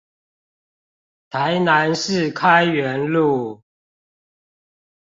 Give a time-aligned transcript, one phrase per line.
[1.29, 3.61] 台南市開元路